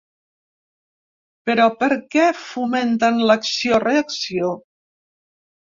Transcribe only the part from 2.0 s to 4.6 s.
què fomenten l'acció-reacció?